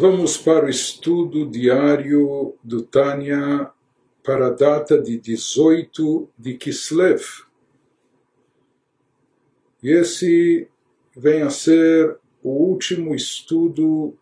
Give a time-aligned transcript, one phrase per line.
[0.00, 3.70] vamos para o estudo diário do Tânia
[4.24, 7.22] para a data de 18 de Kislev.
[9.82, 10.66] E esse
[11.14, 14.16] vem a ser o último estudo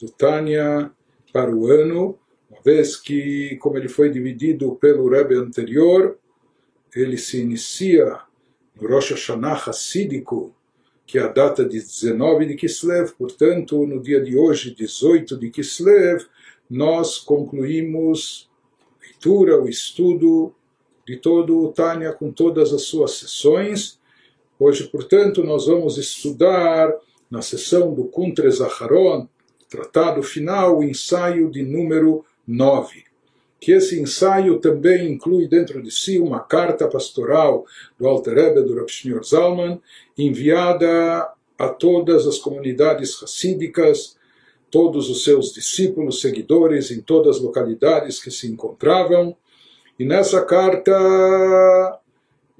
[0.00, 0.90] do Tânia
[1.32, 2.18] para o ano,
[2.50, 6.18] uma vez que, como ele foi dividido pelo Rebbe anterior,
[6.92, 8.22] ele se inicia
[8.74, 10.52] no Rosh Hashanah Hassídico,
[11.06, 15.50] que é a data de 19 de Kislev, portanto, no dia de hoje, 18 de
[15.50, 16.26] Kislev,
[16.68, 20.52] nós concluímos a leitura, o estudo
[21.06, 24.00] de todo o Tânia com todas as suas sessões.
[24.58, 26.92] Hoje, portanto, nós vamos estudar
[27.30, 29.28] na sessão do Kuntres Aharon,
[29.68, 33.05] tratado final, o ensaio de número 9
[33.66, 37.66] que esse ensaio também inclui dentro de si uma carta pastoral
[37.98, 39.80] do Alter Rebbe, do Rav Shneur Zalman,
[40.16, 44.16] enviada a todas as comunidades racídicas,
[44.70, 49.36] todos os seus discípulos, seguidores, em todas as localidades que se encontravam.
[49.98, 50.92] E nessa carta,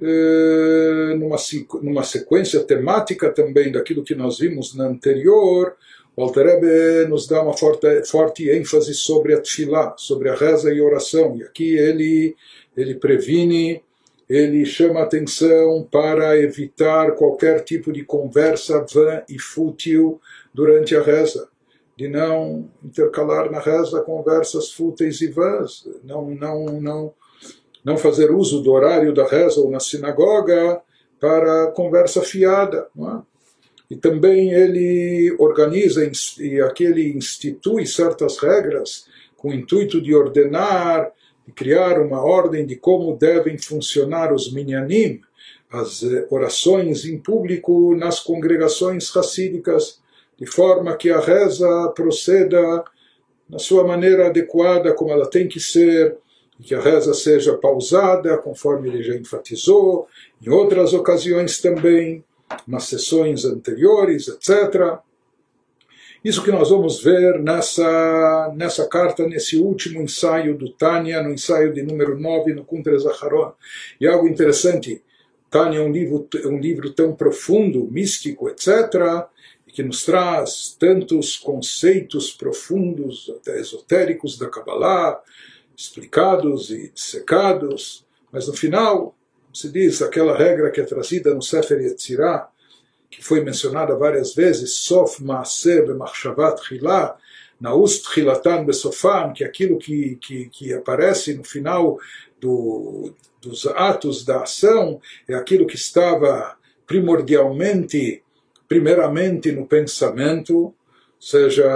[0.03, 1.37] eh, numa,
[1.83, 5.77] numa sequência temática também daquilo que nós vimos na anterior,
[6.17, 10.73] o Alter Rebbe nos dá uma forte, forte ênfase sobre a tefilá, sobre a reza
[10.73, 11.37] e oração.
[11.37, 12.35] E aqui ele,
[12.75, 13.83] ele previne,
[14.27, 20.19] ele chama atenção para evitar qualquer tipo de conversa vã e fútil
[20.55, 21.49] durante a reza.
[21.95, 25.87] De não intercalar na reza conversas fúteis e vãs.
[26.03, 27.15] Não, não, não,
[27.85, 30.81] não fazer uso do horário da reza ou na sinagoga
[31.21, 32.89] para conversa fiada.
[32.97, 33.36] Não é?
[33.91, 36.09] E também ele organiza
[36.41, 39.07] e aqui ele institui certas regras
[39.37, 41.13] com o intuito de ordenar
[41.47, 45.21] de criar uma ordem de como devem funcionar os minyanim,
[45.71, 50.01] as eh, orações em público nas congregações racídicas,
[50.37, 52.85] de forma que a reza proceda
[53.49, 56.17] na sua maneira adequada, como ela tem que ser,
[56.59, 60.09] e que a reza seja pausada, conforme ele já enfatizou,
[60.43, 62.25] em outras ocasiões também
[62.67, 64.99] nas sessões anteriores, etc.
[66.25, 71.73] Isso que nós vamos ver nessa, nessa carta, nesse último ensaio do Tânia, no ensaio
[71.73, 73.53] de número 9, no Kuntre Zaharon.
[74.01, 75.03] E algo interessante,
[75.51, 79.27] Tânia é um livro, um livro tão profundo, místico, etc.,
[79.69, 85.21] que nos traz tantos conceitos profundos, até esotéricos da Kabbalah,
[85.77, 89.16] explicados e secados, mas no final
[89.57, 92.47] se diz aquela regra que é trazida no Sefer Yetzirah,
[93.11, 95.83] que foi mencionada várias vezes, Sof Maaseh
[99.35, 101.99] que é aquilo que, que, que aparece no final
[102.39, 106.55] do, dos atos da ação é aquilo que estava
[106.87, 108.23] primordialmente,
[108.69, 110.75] primeiramente no pensamento,
[111.27, 111.67] seja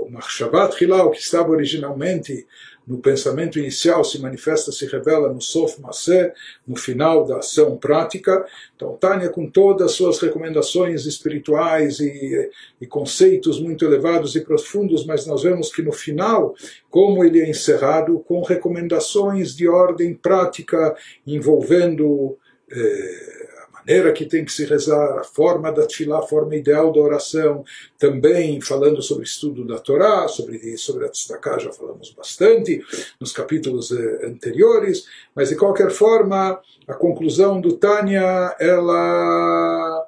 [0.00, 2.46] o Machshavat Hilá, o que estava originalmente
[2.86, 6.32] no pensamento inicial se manifesta, se revela no Sof Masé,
[6.66, 8.46] no final da ação prática.
[8.74, 12.50] Então, Tânia, com todas as suas recomendações espirituais e,
[12.80, 16.54] e, conceitos muito elevados e profundos, mas nós vemos que no final,
[16.88, 20.96] como ele é encerrado com recomendações de ordem prática
[21.26, 22.38] envolvendo.
[22.72, 23.37] Eh,
[23.88, 27.64] maneira que tem que se rezar, a forma da tefilá, a forma ideal da oração,
[27.98, 32.82] também falando sobre o estudo da Torá, sobre, sobre a tzedakah já falamos bastante
[33.18, 40.06] nos capítulos eh, anteriores, mas de qualquer forma, a conclusão do Tânia, ela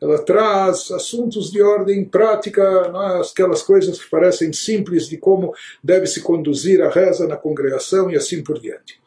[0.00, 3.20] ela traz assuntos de ordem prática, é?
[3.20, 8.16] aquelas coisas que parecem simples de como deve se conduzir a reza na congregação e
[8.16, 9.00] assim por diante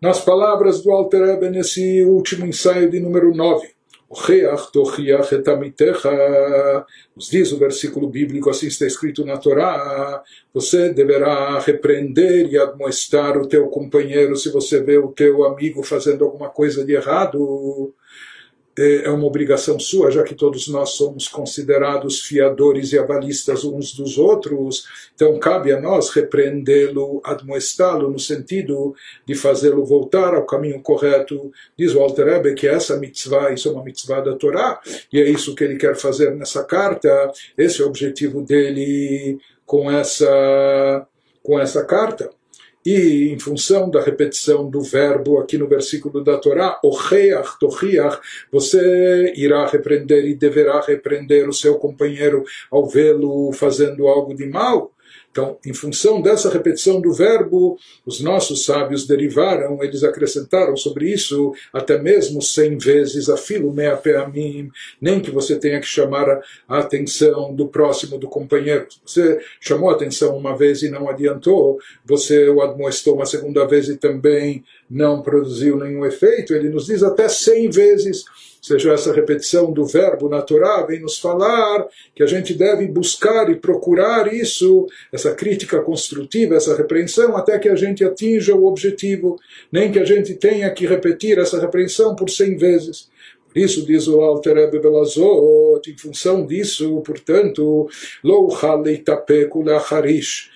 [0.00, 3.76] nas palavras do Alter Rebbe nesse último ensaio de número 9.
[7.16, 10.22] Nos diz o versículo bíblico, assim está escrito na Torá:
[10.54, 16.24] você deverá repreender e admoestar o teu companheiro se você vê o teu amigo fazendo
[16.24, 17.92] alguma coisa de errado
[18.78, 23.92] é, é uma obrigação sua, já que todos nós somos considerados fiadores e avalistas uns
[23.92, 24.84] dos outros,
[25.14, 28.94] então cabe a nós repreendê-lo, admoestá-lo, no sentido
[29.26, 31.50] de fazê-lo voltar ao caminho correto.
[31.76, 34.80] Diz o Alter que essa mitzvah, isso é uma mitzvah da Torá,
[35.12, 39.90] e é isso que ele quer fazer nessa carta, esse é o objetivo dele com
[39.90, 41.06] essa,
[41.42, 42.30] com essa carta.
[42.86, 48.20] E em função da repetição do verbo aqui no versículo da Torá, ocheach, tochiach,
[48.52, 54.92] você irá repreender e deverá repreender o seu companheiro ao vê-lo fazendo algo de mal.
[55.36, 61.52] Então, em função dessa repetição do verbo, os nossos sábios derivaram, eles acrescentaram sobre isso
[61.70, 66.78] até mesmo cem vezes a filo mea peamim, nem que você tenha que chamar a
[66.78, 68.86] atenção do próximo, do companheiro.
[69.04, 73.90] Você chamou a atenção uma vez e não adiantou, você o admoestou uma segunda vez
[73.90, 78.24] e também não produziu nenhum efeito, ele nos diz até cem vezes
[78.66, 83.54] seja essa repetição do verbo natural, vem nos falar que a gente deve buscar e
[83.54, 89.38] procurar isso, essa crítica construtiva, essa repreensão, até que a gente atinja o objetivo,
[89.70, 93.08] nem que a gente tenha que repetir essa repreensão por cem vezes.
[93.54, 97.88] Isso diz o Alter Rebbe Belazot, em função disso, portanto,
[98.24, 98.48] lo
[98.82, 100.50] leitapeku lacharish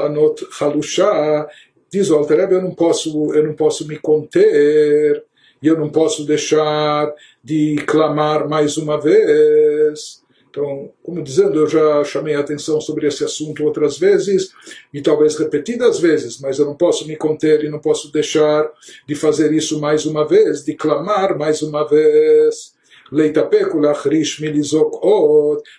[0.00, 1.48] anot chalusha,
[1.90, 5.24] diz o Alter Rebbe, eu não posso, eu não posso me conter
[5.62, 10.20] e eu não posso deixar de clamar mais uma vez.
[10.50, 14.50] Então, como dizendo, eu já chamei a atenção sobre esse assunto outras vezes,
[14.92, 18.68] e talvez repetidas vezes, mas eu não posso me conter e não posso deixar
[19.06, 22.72] de fazer isso mais uma vez, de clamar mais uma vez.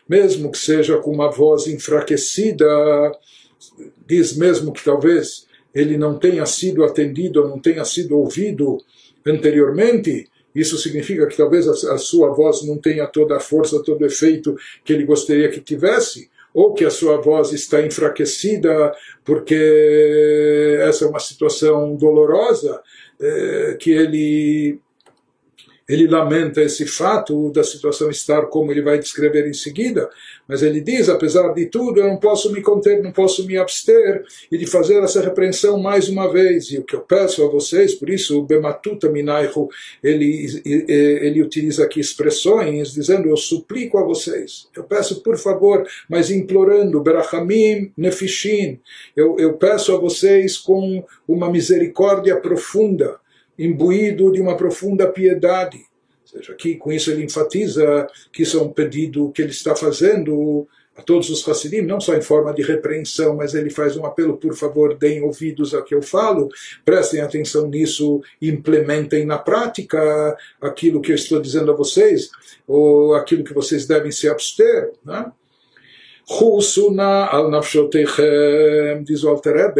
[0.07, 2.65] mesmo que seja com uma voz enfraquecida,
[4.07, 8.77] diz mesmo que talvez ele não tenha sido atendido, não tenha sido ouvido
[9.25, 14.05] anteriormente, isso significa que talvez a, sua voz não tenha toda a força, todo o
[14.05, 21.05] efeito que ele gostaria que tivesse, ou que a sua voz está enfraquecida porque essa
[21.05, 22.81] é uma situação dolorosa
[23.19, 24.79] é, que ele
[25.87, 30.09] ele lamenta esse fato da situação estar como ele vai descrever em seguida,
[30.51, 34.21] mas ele diz, apesar de tudo, eu não posso me conter, não posso me abster
[34.51, 36.71] e de fazer essa repreensão mais uma vez.
[36.71, 39.69] E o que eu peço a vocês, por isso o Bematuta Minaihu,
[40.03, 46.29] ele, ele utiliza aqui expressões dizendo, eu suplico a vocês, eu peço por favor, mas
[46.29, 48.77] implorando, Berachamim Nefishin,
[49.15, 53.21] eu, eu peço a vocês com uma misericórdia profunda,
[53.57, 55.79] imbuído de uma profunda piedade.
[56.31, 60.65] Seja, aqui com isso ele enfatiza que isso é um pedido que ele está fazendo
[60.95, 64.37] a todos os Hassidim, não só em forma de repreensão, mas ele faz um apelo,
[64.37, 66.49] por favor, deem ouvidos ao que eu falo,
[66.85, 72.29] prestem atenção nisso, implementem na prática aquilo que eu estou dizendo a vocês,
[72.67, 74.91] ou aquilo que vocês devem se abster.
[75.03, 75.31] Né?
[76.29, 79.73] Husuna al nafshotechem, diz o Alter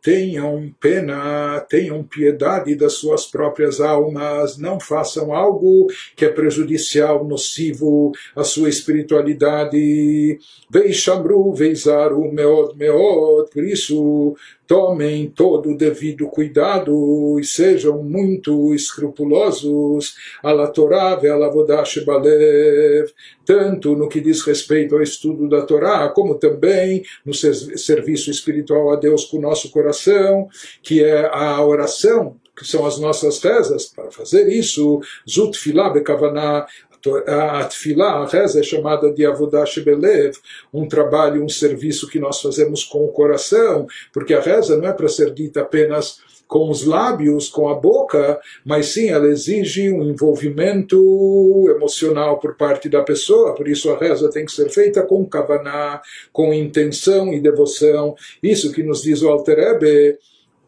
[0.00, 5.86] tenham pena, tenham piedade das suas próprias almas, não façam algo
[6.16, 10.38] que é prejudicial, nocivo à sua espiritualidade.
[10.70, 14.36] Veishamru, veizaru, meod, meod, por isso
[14.68, 20.14] tomem todo o devido cuidado e sejam muito escrupulosos.
[20.42, 23.10] A Torá ve'alavodash balev,
[23.46, 28.96] tanto no que diz respeito ao estudo da Torá, como também no serviço espiritual a
[28.96, 30.48] Deus com o nosso coração,
[30.82, 36.66] que é a oração que são as nossas rezas, para fazer isso, Zut Filah Bekavaná,
[37.26, 40.36] a Tfilá, a reza é chamada de Avodash Belev,
[40.72, 44.92] um trabalho, um serviço que nós fazemos com o coração, porque a reza não é
[44.92, 50.02] para ser dita apenas com os lábios, com a boca, mas sim ela exige um
[50.02, 55.26] envolvimento emocional por parte da pessoa, por isso a reza tem que ser feita com
[55.26, 56.00] kavaná,
[56.32, 58.16] com intenção e devoção.
[58.42, 60.18] Isso que nos diz o Alter Ebe,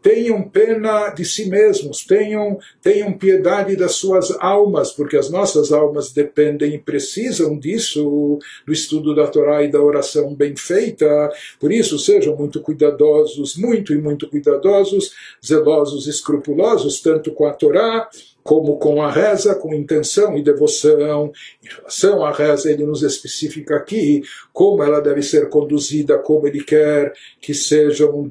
[0.02, 6.12] tenham pena de si mesmos, tenham, tenham piedade das suas almas, porque as nossas almas
[6.12, 11.30] dependem e precisam disso, do estudo da Torá e da oração bem feita.
[11.58, 15.12] Por isso, sejam muito cuidadosos, muito e muito cuidadosos,
[15.44, 18.08] zelosos, escrupulosos, tanto com a Torá
[18.50, 21.30] como com a reza, com intenção e devoção.
[21.62, 26.64] Em relação à reza, ele nos especifica aqui como ela deve ser conduzida, como ele
[26.64, 28.28] quer que sejam,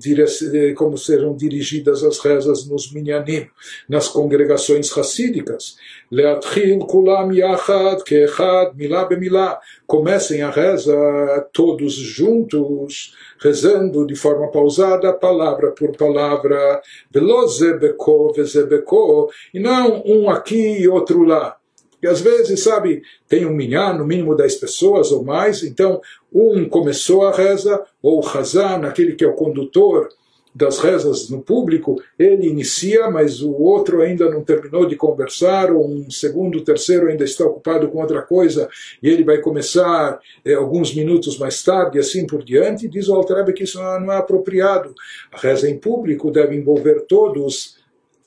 [0.75, 3.47] como sejam dirigidas as rezas nos minyanim,
[3.88, 5.77] nas congregações racídicas.
[6.11, 9.57] Leatril kulam yachad keechad milá bemilá.
[9.88, 16.81] Comecem a reza todos juntos, rezando de forma pausada, palavra por palavra.
[17.12, 19.29] Velozebeko, vezebeko.
[19.53, 21.55] E não um aqui e outro lá.
[22.01, 26.01] E às vezes, sabe, tem um minhá, no mínimo 10 pessoas ou mais, então
[26.34, 30.08] um começou a reza, ou o Hazan, aquele que é o condutor,
[30.53, 35.87] das rezas no público, ele inicia, mas o outro ainda não terminou de conversar, ou
[35.87, 38.67] um segundo, terceiro ainda está ocupado com outra coisa,
[39.01, 42.87] e ele vai começar é, alguns minutos mais tarde, e assim por diante.
[42.87, 44.93] Diz o Altareb que isso não é apropriado.
[45.31, 47.77] A reza em público deve envolver todos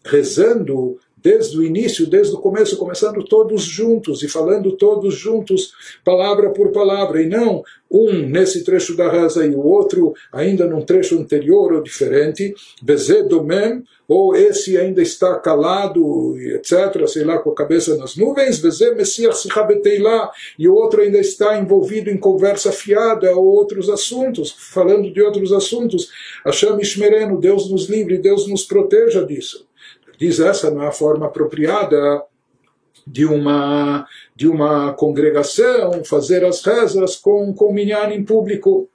[0.05, 5.73] rezando desde o início, desde o começo, começando todos juntos e falando todos juntos,
[6.05, 7.63] palavra por palavra, e não
[7.93, 13.85] um nesse trecho da reza e o outro ainda num trecho anterior ou diferente, Bezedomem,
[14.09, 19.47] ou esse ainda está calado, etc., sei lá, com a cabeça nas nuvens, Vezé Messias
[20.01, 25.23] lá, e o outro ainda está envolvido em conversa fiada ou outros assuntos, falando de
[25.23, 26.11] outros assuntos.
[26.45, 29.67] Hashem Ishmereno, Deus nos livre, Deus nos proteja disso.
[30.23, 32.23] Diz essa não é a forma apropriada
[33.05, 38.89] de uma de uma congregação fazer as rezas com com minyan em público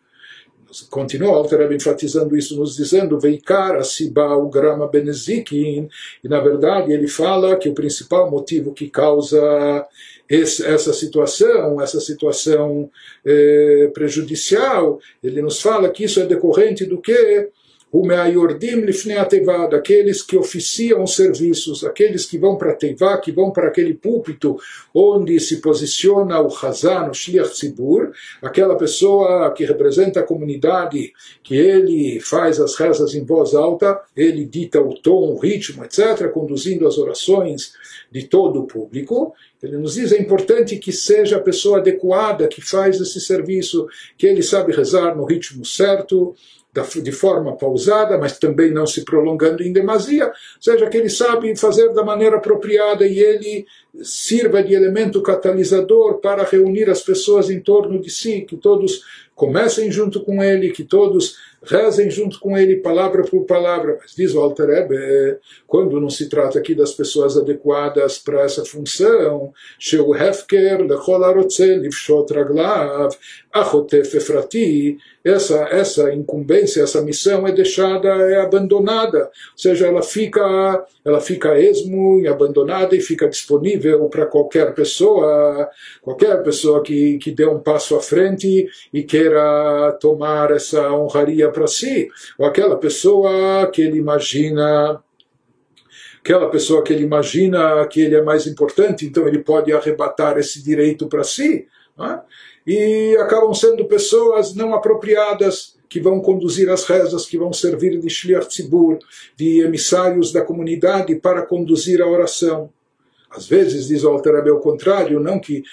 [0.90, 5.90] continua Alter enfatizando isso, nos dizendo Veikar Asiba o Grama Benezikin,
[6.24, 9.86] e na verdade ele fala que o principal motivo que causa
[10.30, 12.90] esse, essa situação, essa situação
[13.26, 17.50] eh, prejudicial, ele nos fala que isso é decorrente do que?
[17.92, 23.52] O Meayordim Lifnei Atevá, daqueles que oficiam serviços, aqueles que vão para Teivá, que vão
[23.52, 24.58] para aquele púlpito
[24.94, 31.56] onde se posiciona o Hazan, o Shliach Tzibur, aquela pessoa que representa a comunidade, que
[31.56, 36.86] ele faz as rezas em voz alta, ele dita o tom, o ritmo, etc., conduzindo
[36.86, 37.74] as orações
[38.12, 39.34] de todo o público.
[39.62, 44.28] Ele nos diz é importante que seja a pessoa adequada que faz esse serviço, que
[44.28, 46.36] ele sabe rezar no ritmo certo,
[46.84, 51.94] de forma pausada, mas também não se prolongando em demasia, seja que ele sabe fazer
[51.94, 53.66] da maneira apropriada e ele
[54.02, 59.02] sirva de elemento catalisador para reunir as pessoas em torno de si, que todos
[59.36, 63.98] comecem junto com ele, que todos rezem junto com ele, palavra por palavra.
[64.02, 68.64] Mas diz o Alter Ebe, quando não se trata aqui das pessoas adequadas para essa
[68.66, 70.86] função, Sheu Hefker
[72.34, 73.16] raglav
[74.14, 81.20] efrati, essa, essa incumbência, essa missão é deixada, é abandonada, ou seja, ela fica, ela
[81.20, 85.70] fica esmo e abandonada e fica disponível para qualquer pessoa,
[86.02, 91.68] qualquer pessoa que, que dê um passo à frente e queira tomar essa honraria para
[91.68, 95.02] si, ou aquela pessoa que ele imagina
[96.20, 100.62] aquela pessoa que ele imagina que ele é mais importante, então ele pode arrebatar esse
[100.62, 101.66] direito para si.
[101.98, 102.20] É?
[102.68, 108.10] E acabam sendo pessoas não apropriadas que vão conduzir as rezas, que vão servir de
[108.10, 109.00] shliach tzibur,
[109.38, 112.70] de emissários da comunidade para conduzir a oração.
[113.30, 115.64] Às vezes, diz o Alter o contrário, não que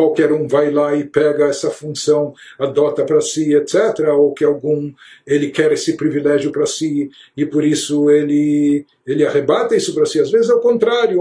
[0.00, 4.90] qualquer um vai lá e pega essa função, adota para si, etc., ou que algum
[5.26, 10.18] ele quer esse privilégio para si e por isso ele ele arrebata isso para si.
[10.20, 11.20] Às vezes é o contrário,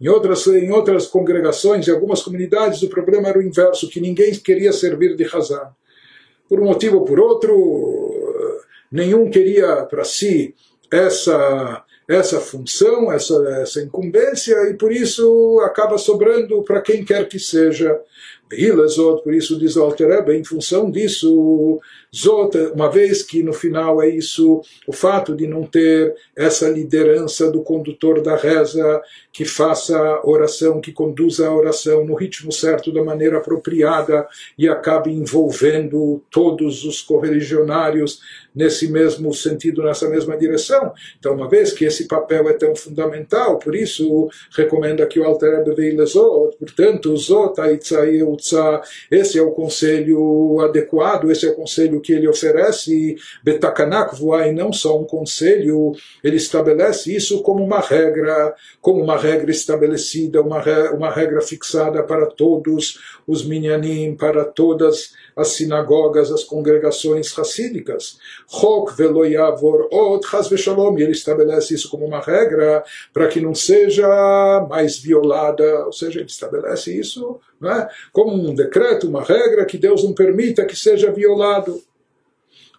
[0.00, 4.32] Em outras em outras congregações, em algumas comunidades, o problema era o inverso, que ninguém
[4.34, 5.68] queria servir de Hazan.
[6.48, 7.52] Por um motivo ou por outro,
[8.90, 10.54] nenhum queria para si
[10.90, 17.38] essa essa função, essa, essa incumbência, e por isso acaba sobrando para quem quer que
[17.38, 17.98] seja.
[18.88, 21.80] Zot, por isso diz o Altereba, em função disso,
[22.14, 27.50] Zot, uma vez que no final é isso, o fato de não ter essa liderança
[27.50, 32.92] do condutor da reza, que faça a oração, que conduza a oração no ritmo certo,
[32.92, 38.20] da maneira apropriada, e acabe envolvendo todos os correligionários
[38.54, 40.92] nesse mesmo sentido, nessa mesma direção.
[41.18, 45.64] Então, uma vez que esse papel é tão fundamental, por isso recomenda que o Alter
[45.64, 47.60] Rebbe Zot, portanto, Zot
[49.10, 54.52] esse é o conselho adequado, esse é o conselho que ele oferece, Betakanak voar, e
[54.52, 60.62] não só um conselho, ele estabelece isso como uma regra, como uma regra estabelecida, uma,
[60.92, 68.18] uma regra fixada para todos os minyanim, para todas as sinagogas, as congregações racídicas.
[68.48, 70.24] Chok veloyavor od
[70.98, 76.28] ele estabelece isso como uma regra para que não seja mais violada, ou seja, ele
[76.28, 77.88] estabelece isso é?
[78.12, 81.80] como um decreto, uma regra que Deus não permita que seja violado.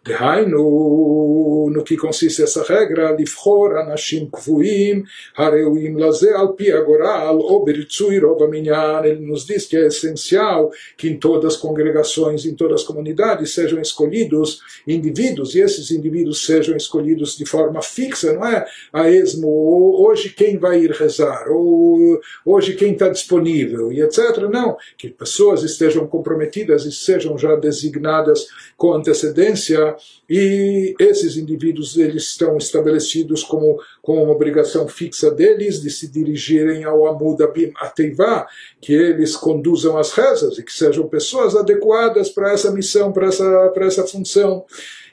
[0.05, 5.03] דהיינו, no que consiste essa regra, לבחור אנשים קבועים
[5.37, 9.05] הראויים לזה על פי הגורל או ברצוי רוב המניין.
[9.05, 13.53] Ele nos diz que é essencial que em todas as congregações, em todas as comunidades,
[13.55, 19.51] sejam escolhidos indivíduos e esses indivíduos sejam escolhidos de forma fixa, não é a esmo,
[19.99, 24.19] hoje quem vai ir rezar, ou hoje quem está disponível, e etc.
[24.51, 28.47] Não, que pessoas estejam comprometidas e sejam já designadas
[28.77, 29.91] com antecedência
[30.30, 36.84] e esses indivíduos eles estão estabelecidos como, como uma obrigação fixa deles de se dirigirem
[36.84, 38.48] ao Amud Abim Ateivá,
[38.82, 43.70] que eles conduzam as rezas e que sejam pessoas adequadas para essa missão, para essa,
[43.74, 44.66] para essa função.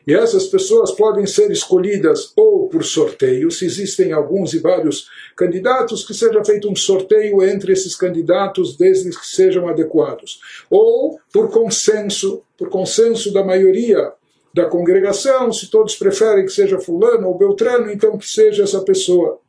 [0.06, 6.04] E essas pessoas podem ser escolhidas ou por sorteio, se existem alguns e vários candidatos,
[6.04, 12.42] que seja feito um sorteio entre esses candidatos, desde que sejam adequados, ou por consenso,
[12.58, 14.12] por consenso da maioria
[14.54, 19.40] da congregação, se todos preferem que seja fulano ou beltrano, então que seja essa pessoa.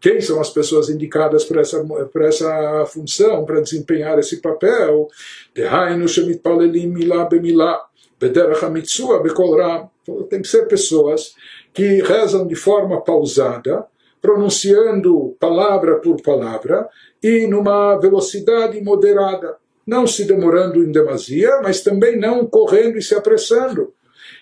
[0.00, 1.82] Quem são as pessoas indicadas para essa,
[2.12, 5.08] para essa função, para desempenhar esse papel?
[10.28, 11.34] Tem que ser pessoas
[11.72, 13.86] que rezam de forma pausada,
[14.20, 16.86] pronunciando palavra por palavra
[17.22, 19.56] e numa velocidade moderada,
[19.86, 23.93] não se demorando em demasia, mas também não correndo e se apressando.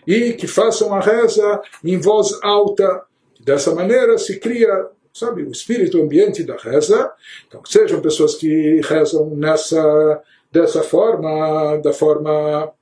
[0.06, 3.02] E que façam a reza em voz alta.
[3.40, 7.12] Dessa maneira se cria sabe, o espírito ambiente da reza.
[7.46, 12.72] Então, sejam pessoas que rezam nessa, dessa forma, da forma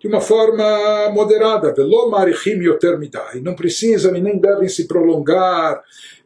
[0.00, 1.74] de uma forma moderada,
[3.34, 5.82] e não precisam e nem devem se prolongar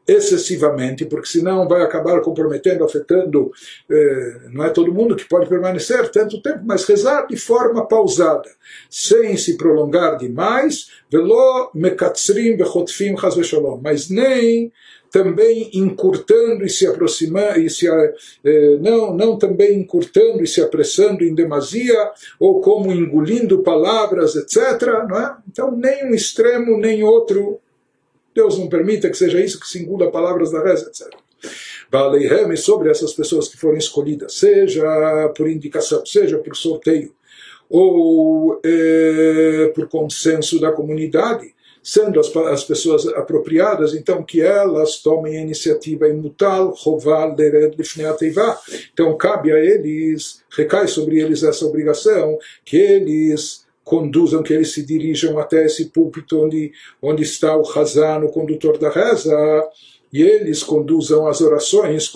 [0.06, 3.52] excessivamente, porque senão vai acabar comprometendo, afetando,
[3.90, 8.50] eh, não é todo mundo que pode permanecer tanto tempo, mas rezar de forma pausada,
[8.90, 10.88] sem se prolongar demais,
[13.82, 14.72] mas nem
[15.12, 21.22] também encurtando e se aproximando, e se, eh, não, não também encurtando e se apressando
[21.22, 25.04] em demasia, ou como engolindo palavras, etc.
[25.08, 25.36] Não é?
[25.48, 27.60] Então, nem um extremo, nem outro.
[28.34, 31.14] Deus não permita que seja isso que se engula palavras da reza, etc.
[31.90, 37.12] Baleihem sobre essas pessoas que foram escolhidas, seja por indicação, seja por sorteio,
[37.68, 45.36] ou eh, por consenso da comunidade, sendo as, as pessoas apropriadas, então que elas tomem
[45.36, 47.36] a iniciativa em mutal, roval.
[48.92, 54.84] Então cabe a eles, recai sobre eles essa obrigação, que eles conduzam, que eles se
[54.84, 59.34] dirijam até esse púlpito onde, onde está o Hazan, o condutor da reza,
[60.12, 62.06] e eles conduzam as orações,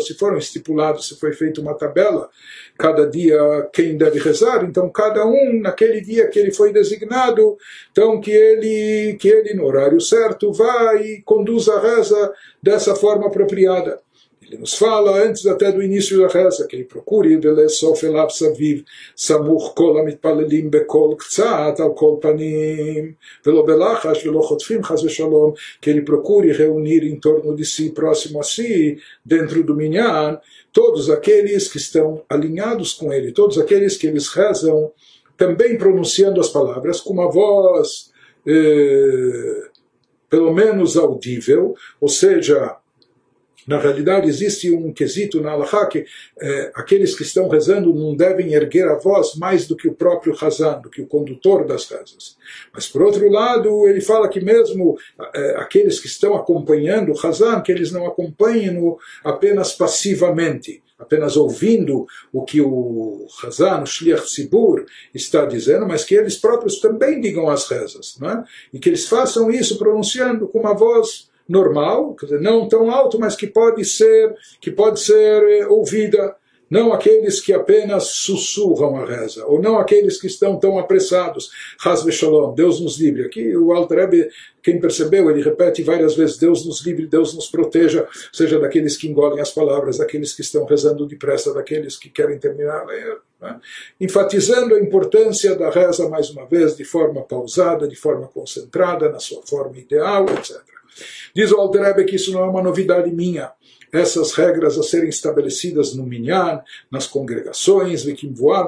[0.00, 2.30] se foram estipulados, se foi feita uma tabela,
[2.78, 3.38] cada dia
[3.74, 7.58] quem deve rezar, então cada um naquele dia que ele foi designado,
[7.92, 13.26] então que ele, que ele no horário certo vá e conduza a reza dessa forma
[13.26, 14.00] apropriada.
[14.48, 18.84] Ele nos fala antes até do início da reza que ele procure Belesof Elav Saviv
[19.14, 25.90] samur kolamit palelim Bekol Ktsat Al Kol Panim Velo Belachash Velo Chotfim Chaz Shalom que
[25.90, 30.38] ele procure reunir em torno de si, próximo a si, dentro do Minyan,
[30.72, 34.92] todos aqueles que estão alinhados com ele, todos aqueles que eles rezam,
[35.36, 38.12] também pronunciando as palavras com uma voz
[38.46, 39.68] eh,
[40.30, 42.76] pelo menos audível, ou seja,
[43.66, 46.04] na realidade, existe um quesito na Allahá que
[46.40, 50.36] é, aqueles que estão rezando não devem erguer a voz mais do que o próprio
[50.40, 52.36] Hazan, do que o condutor das rezas.
[52.72, 54.96] Mas, por outro lado, ele fala que mesmo
[55.34, 58.76] é, aqueles que estão acompanhando o Hazan, que eles não acompanhem
[59.24, 66.14] apenas passivamente, apenas ouvindo o que o Hazan, o Shliach Tzibur, está dizendo, mas que
[66.14, 68.44] eles próprios também digam as rezas, não é?
[68.72, 73.18] e que eles façam isso pronunciando com uma voz normal, quer dizer, não tão alto,
[73.18, 76.34] mas que pode ser, que pode ser eh, ouvida.
[76.68, 81.48] Não aqueles que apenas sussurram a reza, ou não aqueles que estão tão apressados.
[81.84, 83.24] Hasbe Shalom, Deus nos livre.
[83.24, 84.30] Aqui o Alter
[84.60, 89.06] quem percebeu, ele repete várias vezes: Deus nos livre, Deus nos proteja, seja daqueles que
[89.06, 92.84] engolem as palavras, daqueles que estão rezando depressa, daqueles que querem terminar.
[92.84, 93.60] Né?
[94.00, 99.20] Enfatizando a importância da reza, mais uma vez, de forma pausada, de forma concentrada, na
[99.20, 100.75] sua forma ideal, etc.
[101.34, 103.52] Diz o Alter Rebbe que isso não é uma novidade minha
[103.96, 108.04] essas regras a serem estabelecidas no Minyan, nas congregações,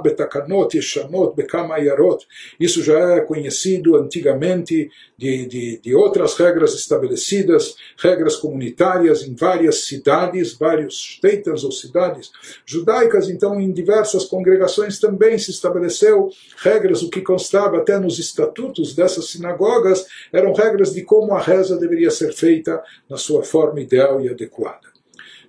[0.03, 2.27] Betakanot, Yeshanot, Bekamayarot.
[2.59, 9.85] Isso já é conhecido antigamente de, de, de outras regras estabelecidas, regras comunitárias em várias
[9.85, 12.31] cidades, vários esteitas ou cidades
[12.65, 13.29] judaicas.
[13.29, 16.31] Então, em diversas congregações também se estabeleceu
[16.63, 21.77] regras, o que constava até nos estatutos dessas sinagogas, eram regras de como a reza
[21.77, 24.98] deveria ser feita na sua forma ideal e adequada.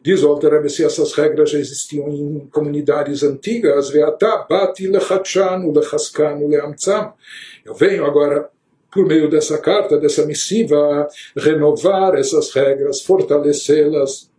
[0.01, 3.89] Diz o Alter se essas regras já existiam em comunidades antigas,
[7.65, 8.49] Eu venho agora
[8.91, 14.29] por meio dessa carta, dessa missiva, renovar essas regras, fortalecê-las,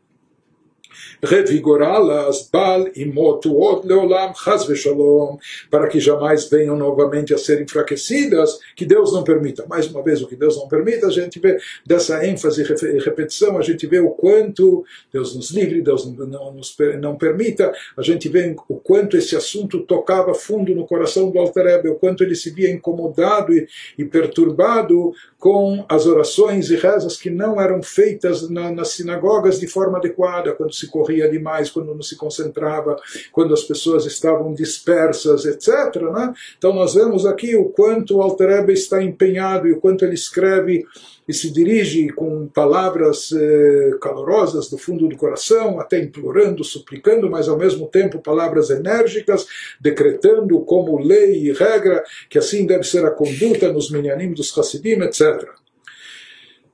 [1.23, 5.39] revigorá-las, bal e motuot leolam chas veshalom,
[5.71, 9.67] para que jamais venham novamente a ser enfraquecidas, que Deus não permita.
[9.67, 13.59] Mais uma vez, o que Deus não permita, a gente vê dessa ênfase e repetição,
[13.59, 18.29] a gente vê o quanto Deus nos livre, Deus não, nos, não permita, a gente
[18.29, 22.51] vê o quanto esse assunto tocava fundo no coração do Alter o quanto ele se
[22.51, 28.71] via incomodado e, e perturbado com as orações e rezas que não eram feitas na,
[28.71, 32.95] nas sinagogas de forma adequada, quando se corria demais, quando não se concentrava,
[33.33, 35.97] quando as pessoas estavam dispersas, etc.
[36.13, 36.35] Né?
[36.59, 40.85] Então nós vemos aqui o quanto o Alter está empenhado e o quanto ele escreve
[41.31, 47.49] e se dirige com palavras eh, calorosas do fundo do coração, até implorando, suplicando, mas
[47.49, 49.47] ao mesmo tempo palavras enérgicas,
[49.81, 55.03] decretando como lei e regra que assim deve ser a conduta nos minyanim dos Hasidim,
[55.03, 55.49] etc.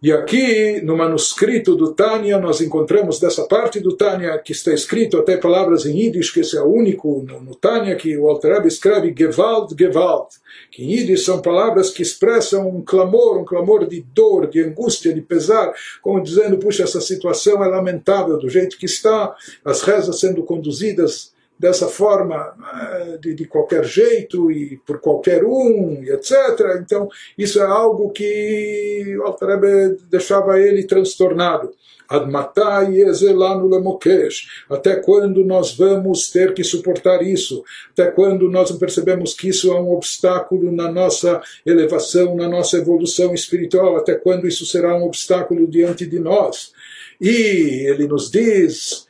[0.07, 5.19] E aqui, no manuscrito do Tânia, nós encontramos dessa parte do Tânia que está escrito
[5.19, 8.53] até palavras em Yiddish, que esse é o único no, no Tânia que o Alter
[8.53, 10.29] Rebbe escreve Gewalt, Gewalt,
[10.71, 15.13] que em Yiddish são palavras que expressam um clamor, um clamor de dor, de angústia,
[15.13, 20.21] de pesar, como dizendo, puxa, essa situação é lamentável do jeito que está, as rezas
[20.21, 26.79] sendo conduzidas dessa forma, eh, de, de, qualquer jeito e por qualquer um, e etc.
[26.81, 31.73] Então, isso é algo que o Altarebe deixava ele transtornado.
[32.09, 34.65] Admatai ezelanu lemokesh.
[34.71, 37.65] Até quando nós vamos ter que suportar isso?
[37.93, 43.35] Até quando nós percebemos que isso é um obstáculo na nossa elevação, na nossa evolução
[43.35, 43.97] espiritual?
[43.97, 46.73] Até quando isso será um obstáculo diante de nós?
[47.21, 49.06] E ele nos diz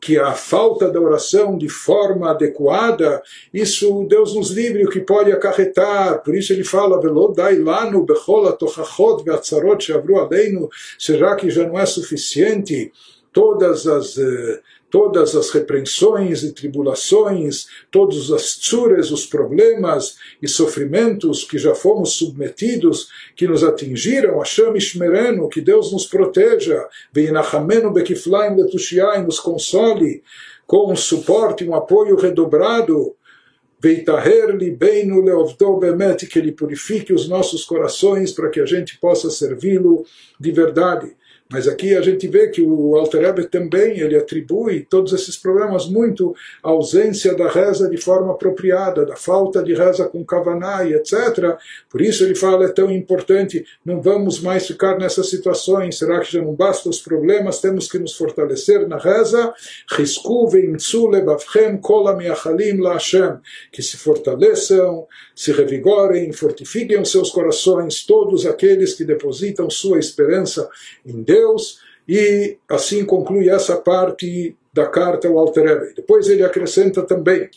[0.00, 5.30] que a falta da oração de forma adequada, isso Deus nos livre o que pode
[5.30, 6.22] acarretar.
[6.22, 6.98] Por isso ele fala,
[8.04, 8.56] bechola
[9.78, 12.90] shavru aleinu, será que já não é suficiente
[13.32, 21.44] todas as uh, todas as repreensões e tribulações, todos as tsuras, os problemas e sofrimentos
[21.44, 28.56] que já fomos submetidos, que nos atingiram, Hashem Ishmerenu, que Deus nos proteja, Veinachamenu Bekiflaim
[28.56, 30.22] Letushiai, nos console,
[30.66, 33.14] com um suporte, um apoio redobrado,
[33.82, 39.30] Veitaher libeinu leovdo bemet, que ele purifique os nossos corações para que a gente possa
[39.30, 40.04] servi-lo
[40.38, 41.16] de verdade.
[41.50, 45.88] Mas aqui a gente vê que o Alter Rebbe também ele atribui todos esses problemas
[45.88, 46.32] muito
[46.62, 51.56] à ausência da reza de forma apropriada, da falta de reza com Kavaná e etc.
[51.88, 56.32] Por isso ele fala, é tão importante, não vamos mais ficar nessas situações, será que
[56.32, 59.52] já não basta os problemas, temos que nos fortalecer na reza,
[63.72, 65.06] que se fortaleçam,
[65.40, 70.68] se revigorem, fortifiquem os seus corações, todos aqueles que depositam sua esperança
[71.02, 75.94] em Deus, e assim conclui essa parte da carta ao Alter Rebbe.
[75.96, 77.48] Depois ele acrescenta também,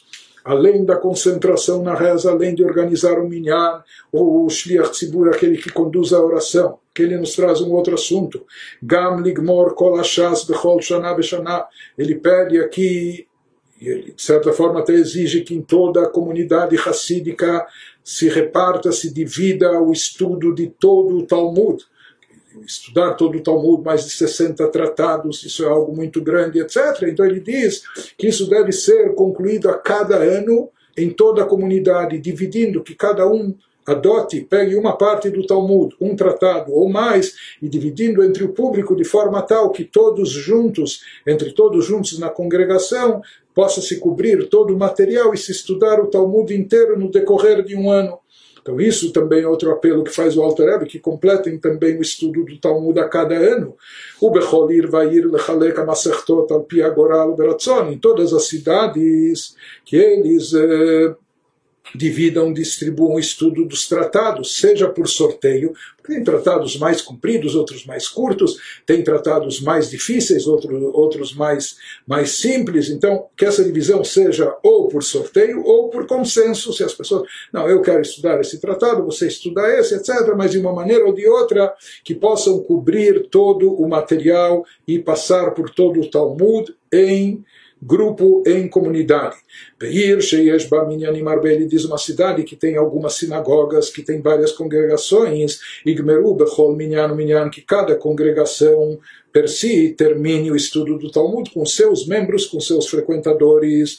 [0.45, 5.69] além da concentração na reza, além de organizar o minyan, o shliach tzibur, aquele que
[5.69, 8.45] conduz a oração, que ele nos traz um outro assunto.
[8.81, 11.67] Gam ligmor kol bechol shana.
[11.97, 13.27] Ele pede aqui,
[13.83, 17.65] e ele de certa forma até exige que em toda a comunidade racídica
[18.01, 21.83] se reparta, se divida o estudo de todo o Talmud
[22.65, 27.03] estudar todo o Talmud, mais de 60 tratados, isso é algo muito grande, etc.
[27.07, 27.83] Então ele diz
[28.17, 33.27] que isso deve ser concluído a cada ano em toda a comunidade, dividindo que cada
[33.27, 38.53] um adote, pegue uma parte do Talmud, um tratado ou mais, e dividindo entre o
[38.53, 43.21] público de forma tal que todos juntos, entre todos juntos na congregação,
[43.53, 47.75] possa se cobrir todo o material e se estudar o Talmud inteiro no decorrer de
[47.75, 48.19] um ano.
[48.63, 52.01] Então isso também é outro apelo que faz o Alter Rebbe, que completem também o
[52.01, 53.75] estudo do Talmud a cada ano.
[54.21, 60.53] O Becholir ir lechalek masechtot al pi agoral beratzon, em todas as cidades que eles
[60.53, 61.13] eh,
[61.95, 67.85] dividam, distribuam o estudo dos tratados, seja por sorteio, porque tem tratados mais compridos, outros
[67.85, 72.89] mais curtos, tem tratados mais difíceis, outros, outros mais, mais simples.
[72.89, 77.69] Então, que essa divisão seja ou por sorteio ou por consenso, se as pessoas, não,
[77.69, 81.27] eu quero estudar esse tratado, você estuda esse, etc., mas de uma maneira ou de
[81.27, 87.43] outra, que possam cobrir todo o material e passar por todo o Talmud em
[87.85, 89.35] grupo em comunidade.
[89.79, 95.59] Beir Sheyesh Minyanim Ele diz uma cidade que tem algumas sinagogas, que tem várias congregações,
[95.85, 98.99] Igmeru Bechol Minyan Minyan, que cada congregação
[99.33, 103.97] per si termine o estudo do Talmud com seus membros, com seus frequentadores.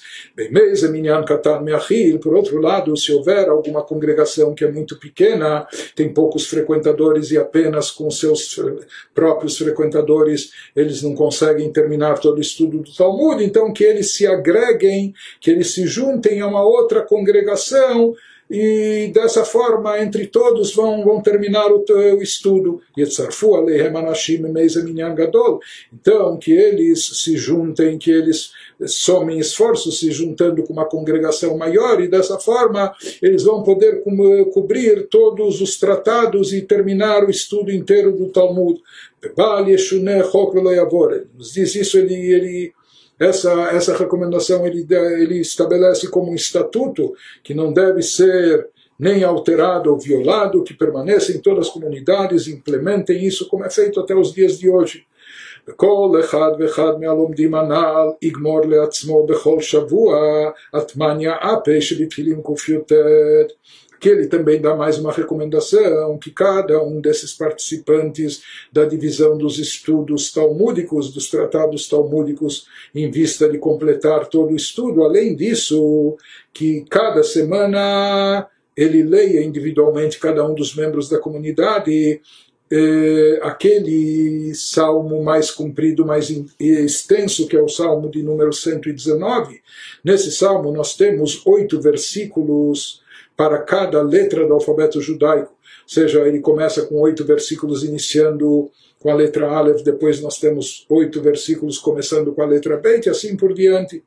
[2.23, 5.67] Por outro lado, se houver alguma congregação que é muito pequena,
[5.97, 8.57] tem poucos frequentadores e apenas com seus
[9.13, 14.27] próprios frequentadores eles não conseguem terminar todo o estudo do Talmud, então que eles se
[14.29, 18.15] agreguem, que eles se juntem a uma outra congregação
[18.55, 22.81] e dessa forma entre todos vão, vão terminar o, o estudo.
[25.93, 28.53] Então, que eles se juntem, que eles
[28.87, 34.03] somem esforços se juntando com uma congregação maior e dessa forma eles vão poder
[34.53, 38.81] cobrir todos os tratados e terminar o estudo inteiro do Talmud.
[41.37, 42.73] Nos diz isso, ele, ele
[43.20, 44.88] essa, essa recomendação ele,
[45.22, 47.14] ele estabelece como um estatuto
[47.44, 53.26] que não deve ser nem alterado ou violado, que permaneça em todas as comunidades, implementem
[53.26, 55.06] isso como é feito até os dias de hoje.
[55.68, 60.18] וכל אחד ואחד מהלומדים הנ"ל יגמור לעצמו בכל שבוע
[60.74, 62.92] הטמניה אפה שבתהילים קי"ט
[64.05, 69.59] que ele também dá mais uma recomendação que cada um desses participantes da divisão dos
[69.59, 76.19] estudos talmúdicos, dos tratados talmúdicos, em vista de completar todo o estudo, além disso,
[76.53, 82.21] que cada semana ele leia individualmente cada um dos membros da comunidade
[82.71, 86.29] eh, aquele salmo mais comprido, mais
[86.61, 89.63] extenso, que é o salmo de número 119.
[90.05, 93.03] Nesse salmo nós temos oito versículos
[93.37, 95.53] para cada letra do alfabeto judaico.
[95.53, 100.87] Ou seja, ele começa com oito versículos iniciando com a letra Aleph, depois nós temos
[100.89, 104.03] oito versículos começando com a letra Bet e assim por diante.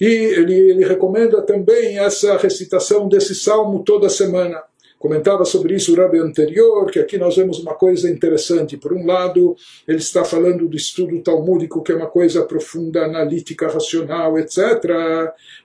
[0.00, 4.62] E ele, ele recomenda também essa recitação desse salmo toda semana.
[5.00, 8.76] Comentava sobre isso o Rabi anterior, que aqui nós vemos uma coisa interessante.
[8.76, 9.56] Por um lado,
[9.88, 14.58] ele está falando do estudo talmúdico, que é uma coisa profunda, analítica, racional, etc.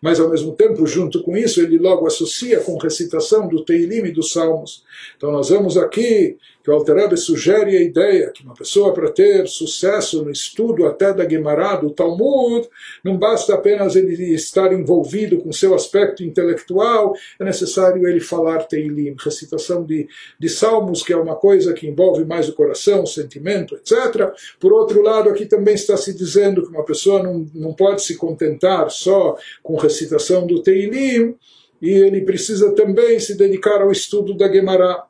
[0.01, 4.11] Mas, ao mesmo tempo, junto com isso, ele logo associa com recitação do Teilim e
[4.13, 4.85] dos Salmos.
[5.17, 9.47] Então, nós vemos aqui que o Alter sugere a ideia que uma pessoa para ter
[9.47, 12.67] sucesso no estudo até da Gemara, do Talmud,
[13.03, 19.15] não basta apenas ele estar envolvido com seu aspecto intelectual, é necessário ele falar Teilim,
[19.23, 20.07] recitação de,
[20.39, 24.33] de salmos, que é uma coisa que envolve mais o coração, o sentimento, etc.
[24.59, 28.17] Por outro lado, aqui também está se dizendo que uma pessoa não, não pode se
[28.17, 31.35] contentar só com recitação do Teilim,
[31.79, 35.03] e ele precisa também se dedicar ao estudo da Gemara.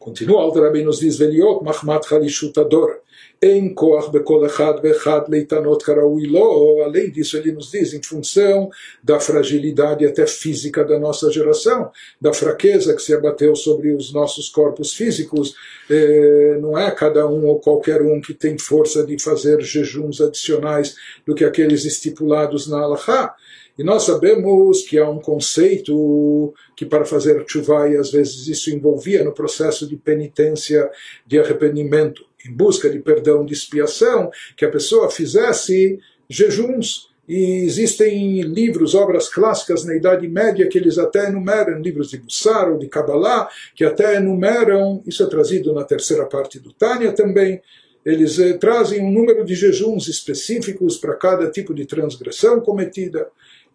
[0.00, 3.00] Continua, Alter Rabbi nos diz, Veliot Mahmat Halishutador.
[3.42, 6.82] Em koach bekol echad vechad leitanot karaui lo.
[6.82, 8.70] Além disso, ele nos diz, em função
[9.02, 14.48] da fragilidade até física da nossa geração, da fraqueza que se abateu sobre os nossos
[14.48, 15.54] corpos físicos,
[15.90, 20.96] eh, não é cada um ou qualquer um que tem força de fazer jejuns adicionais
[21.26, 23.34] do que aqueles estipulados na Allahá.
[23.80, 28.68] E nós sabemos que há um conceito que para fazer chuva, e às vezes isso
[28.68, 30.90] envolvia no processo de penitência,
[31.26, 37.08] de arrependimento, em busca de perdão, de expiação, que a pessoa fizesse jejuns.
[37.26, 42.70] E existem livros, obras clássicas na Idade Média que eles até enumeram, livros de Bussar
[42.70, 47.62] ou de Kabbalah, que até enumeram, isso é trazido na terceira parte do Tânia também,
[48.04, 53.28] eles eh, trazem um número de jejuns específicos para cada tipo de transgressão cometida.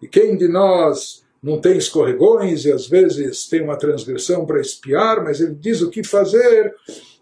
[0.06, 5.24] E quem de nós não tem escorregões e às vezes tem uma transgressão para espiar,
[5.24, 6.76] mas ele diz o que fazer,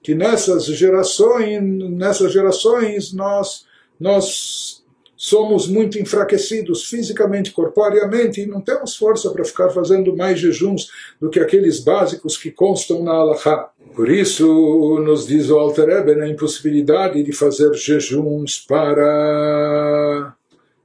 [0.03, 3.65] que nessas gerações, nessas gerações nós
[3.97, 4.83] nós
[5.15, 10.89] somos muito enfraquecidos fisicamente, corporeamente, e não temos força para ficar fazendo mais jejuns
[11.21, 13.69] do que aqueles básicos que constam na Allahá.
[13.95, 14.45] Por isso,
[14.99, 20.35] nos diz o Alter Eben a impossibilidade de fazer jejuns para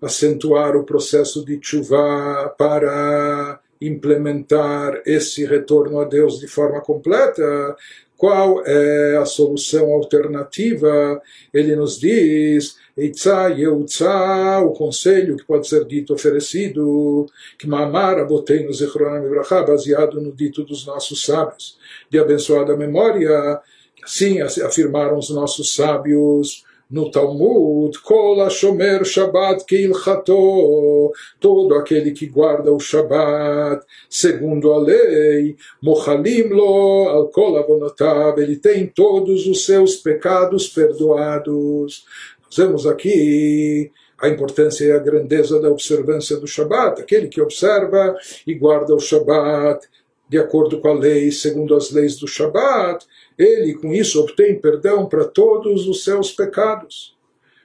[0.00, 7.76] acentuar o processo de chuva para implementar esse retorno a Deus de forma completa,
[8.18, 11.22] qual é a solução alternativa?
[11.54, 18.66] Ele nos diz, Eitzá Yeutza, o conselho que pode ser dito, oferecido, que Mamara botei
[18.66, 21.78] no Zichronam Ibrahá, baseado no dito dos nossos sábios,
[22.10, 23.60] de abençoada memória,
[24.02, 32.72] assim afirmaram os nossos sábios, no Talmud, Kol Shomer Shabbat Keilchato, todo aquele que guarda
[32.72, 39.96] o Shabbat, segundo a lei, Mochalim Lo, Al Kol Avonotab, ele tem todos os seus
[39.96, 42.04] pecados perdoados.
[42.46, 47.00] Nós vemos aqui a importância e a grandeza da observância do Shabat.
[47.00, 49.86] Aquele que observa e guarda o Shabat
[50.28, 55.06] de acordo com a lei, segundo as leis do Shabat, ele com isso obtém perdão
[55.06, 57.16] para todos os seus pecados.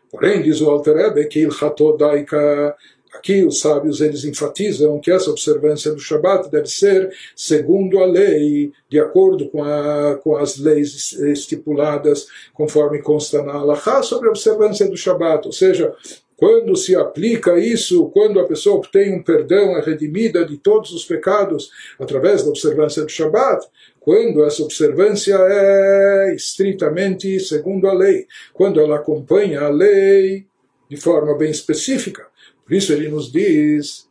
[0.10, 2.76] Porém, diz o Alter Rebbe que Ilchatodaika
[3.14, 8.72] Aqui os sábios eles enfatizam que essa observância do Shabat deve ser segundo a lei,
[8.90, 14.90] de acordo com, a, com as leis estipuladas, conforme consta na Halachá, sobre a observância
[14.90, 15.46] do Shabat.
[15.46, 15.94] Ou seja,
[16.44, 21.06] quando se aplica isso, quando a pessoa obtém um perdão, é redimida de todos os
[21.06, 23.66] pecados através da observância do Shabat,
[23.98, 30.46] quando essa observância é estritamente segundo a lei, quando ela acompanha a lei
[30.90, 32.28] de forma bem específica.
[32.66, 34.10] Por isso ele nos diz,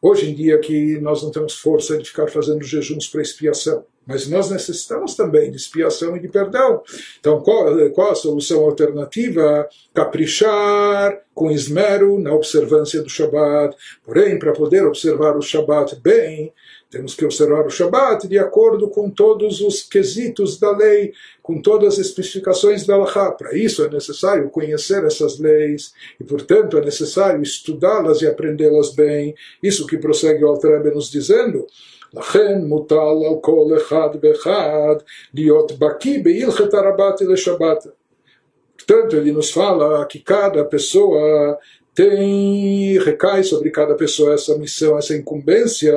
[0.00, 4.28] hoje em dia que nós não temos força de ficar fazendo jejuns para expiação, mas
[4.28, 6.82] nós necessitamos também de expiação e de perdão.
[7.18, 9.68] Então, qual, qual a solução alternativa?
[9.92, 13.76] Caprichar com esmero na observância do Shabat.
[14.04, 16.52] Porém, para poder observar o Shabat bem,
[16.90, 21.12] temos que observar o Shabat de acordo com todos os quesitos da lei,
[21.42, 23.32] com todas as especificações da Allahá.
[23.32, 29.34] Para isso é necessário conhecer essas leis e, portanto, é necessário estudá-las e aprendê-las bem.
[29.60, 31.66] Isso que prossegue o Altrebe nos dizendo.
[32.13, 32.95] לכן מוטל
[33.29, 34.95] על כל אחד ואחד
[35.33, 37.87] להיות בקיא בהלכת הרבת לשבת.
[38.79, 41.59] Portanto, ele nos fala que cada pessoa
[41.93, 45.93] tem recai sobre cada pessoa essa missão, essa incumbência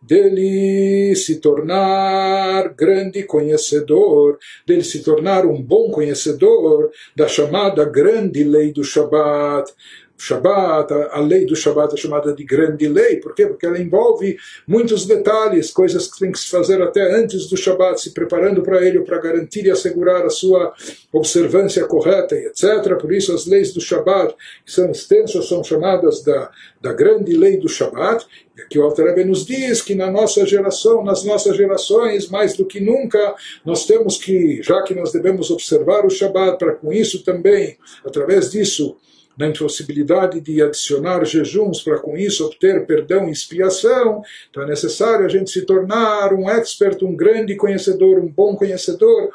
[0.00, 8.72] dele se tornar grande conhecedor, dele se tornar um bom conhecedor da chamada grande lei
[8.72, 9.72] do Shabat,
[10.17, 13.45] Shabat, a lei do Shabat é chamada de grande lei, por quê?
[13.45, 18.01] Porque ela envolve muitos detalhes, coisas que tem que se fazer até antes do Shabat,
[18.01, 20.73] se preparando para ele, para garantir e assegurar a sua
[21.13, 22.97] observância correta, etc.
[22.99, 24.33] Por isso as leis do Shabat,
[24.65, 26.49] que são extensas, são chamadas da,
[26.81, 28.25] da grande lei do Shabat,
[28.57, 32.65] e aqui o Alter nos diz que na nossa geração, nas nossas gerações, mais do
[32.65, 37.23] que nunca, nós temos que, já que nós devemos observar o Shabat, para com isso
[37.23, 38.97] também, através disso,
[39.37, 45.25] na impossibilidade de adicionar jejuns para com isso obter perdão e expiação, então é necessário
[45.25, 49.29] a gente se tornar um expert, um grande conhecedor, um bom conhecedor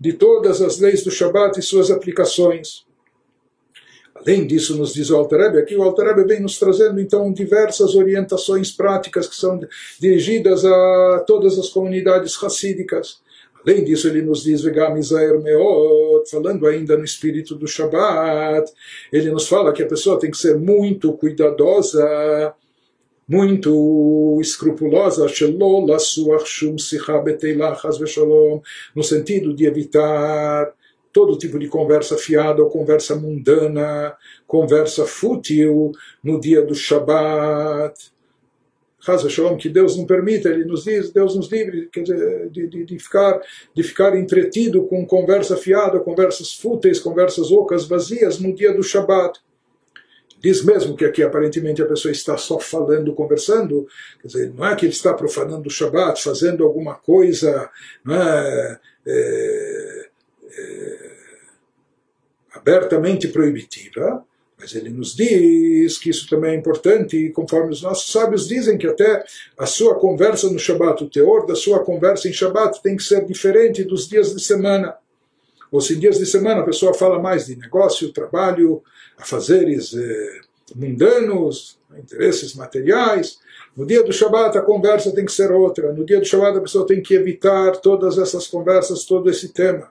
[0.00, 2.86] de todas as leis do Shabat e suas aplicações.
[4.14, 8.70] Além disso, nos diz o Altareb, aqui o Altareb vem nos trazendo então diversas orientações
[8.70, 9.60] práticas que são
[10.00, 13.20] dirigidas a todas as comunidades racídicas.
[13.68, 14.62] Além disso, ele nos diz,
[15.42, 18.72] Meot, falando ainda no espírito do Shabat,
[19.12, 22.54] ele nos fala que a pessoa tem que ser muito cuidadosa,
[23.28, 25.28] muito escrupulosa,
[28.96, 30.72] no sentido de evitar
[31.12, 35.92] todo tipo de conversa fiada ou conversa mundana, conversa fútil
[36.24, 37.94] no dia do Shabat.
[39.00, 43.40] Shalom, que Deus não permita, Ele nos diz, Deus nos livre de, de, de, ficar,
[43.74, 49.40] de ficar entretido com conversa fiada, conversas fúteis, conversas ocas, vazias no dia do Shabat.
[50.40, 53.86] Diz mesmo que aqui aparentemente a pessoa está só falando, conversando,
[54.20, 57.70] quer dizer, não é que ele está profanando o Shabat, fazendo alguma coisa
[58.08, 60.08] é, é,
[60.52, 61.10] é
[62.54, 64.24] abertamente proibitiva,
[64.58, 68.76] mas ele nos diz que isso também é importante, e conforme os nossos sábios dizem
[68.76, 69.24] que até
[69.56, 73.24] a sua conversa no Shabat, o teor da sua conversa em Shabat tem que ser
[73.24, 74.96] diferente dos dias de semana.
[75.70, 78.82] Ou se em dias de semana a pessoa fala mais de negócio, trabalho,
[79.16, 80.40] afazeres eh,
[80.74, 83.38] mundanos, interesses materiais,
[83.78, 85.92] no dia do Shabat a conversa tem que ser outra.
[85.92, 89.88] No dia do Shabat a pessoa tem que evitar todas essas conversas, todo esse tema.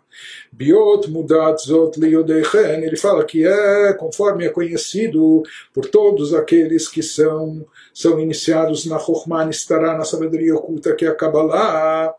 [0.52, 2.84] Biot mudat zot liyodeichen.
[2.84, 5.42] Ele fala que é conforme é conhecido
[5.74, 11.08] por todos aqueles que são, são iniciados na Chokhmah estará na sabedoria oculta que é
[11.08, 12.14] a Kabbalah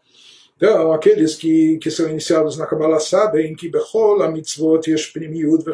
[0.59, 5.64] então, aqueles que, que são iniciados na Kabbalah sabem que Bechol mitzvot yesh primiut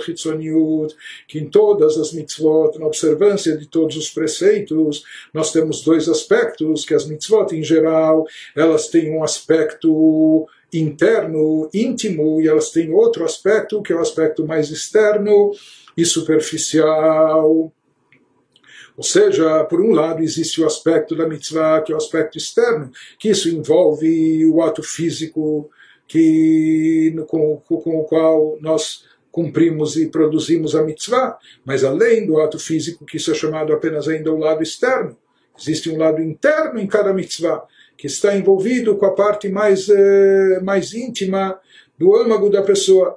[1.26, 6.84] que em todas as mitzvot, na observância de todos os preceitos, nós temos dois aspectos,
[6.84, 13.24] que as mitzvot em geral, elas têm um aspecto interno, íntimo, e elas têm outro
[13.24, 15.52] aspecto, que é o aspecto mais externo
[15.96, 17.72] e superficial.
[18.96, 22.90] Ou seja, por um lado existe o aspecto da mitzvah, que é o aspecto externo,
[23.18, 25.68] que isso envolve o ato físico
[26.06, 32.56] que, com, com o qual nós cumprimos e produzimos a mitzvah, mas além do ato
[32.56, 35.16] físico, que isso é chamado apenas ainda o lado externo,
[35.58, 37.64] existe um lado interno em cada mitzvah,
[37.96, 41.58] que está envolvido com a parte mais, eh, mais íntima
[41.98, 43.16] do âmago da pessoa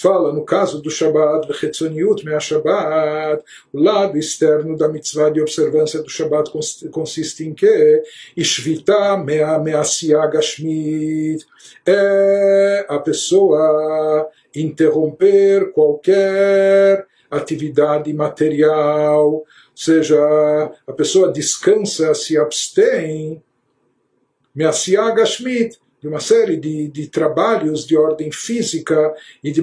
[0.00, 6.02] fala no caso do Shabbat, Bechetzoniut mea Shabbat, o lado externo da mitzvah de observância
[6.02, 6.50] do Shabbat
[6.90, 8.02] consiste em que?
[8.36, 11.44] Ishvita mea measia gashmit,
[11.86, 20.18] é a pessoa interromper qualquer atividade material, ou seja,
[20.86, 23.42] a pessoa descansa, se abstém,
[24.54, 29.62] measia gashmit, de uma série de, de trabalhos de ordem física e de,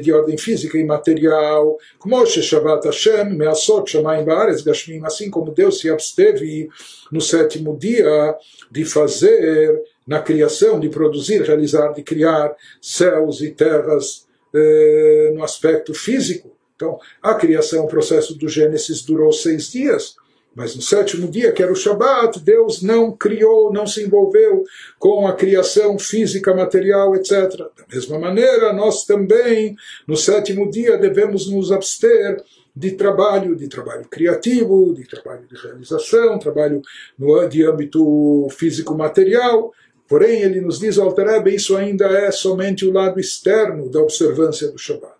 [0.00, 5.78] de ordem física e material, como Shabbat Hashem, Measot Shamayim Baaretz Gashmim, assim como Deus
[5.78, 6.68] se absteve
[7.12, 8.34] no sétimo dia
[8.68, 15.94] de fazer na criação, de produzir, realizar, de criar céus e terras eh, no aspecto
[15.94, 16.50] físico.
[16.74, 20.16] Então, a criação, o processo do Gênesis durou seis dias.
[20.56, 24.64] Mas no sétimo dia, que era o Shabat, Deus não criou, não se envolveu
[24.98, 27.30] com a criação física, material, etc.
[27.58, 29.76] Da mesma maneira, nós também,
[30.08, 32.42] no sétimo dia, devemos nos abster
[32.74, 36.80] de trabalho, de trabalho criativo, de trabalho de realização, trabalho
[37.18, 39.74] no, de âmbito físico-material.
[40.08, 44.78] Porém, ele nos diz, Alterebe, isso ainda é somente o lado externo da observância do
[44.78, 45.16] Shabat.